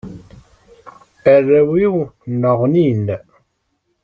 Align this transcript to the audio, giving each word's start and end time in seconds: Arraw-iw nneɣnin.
Arraw-iw 1.33 1.95
nneɣnin. 2.31 3.05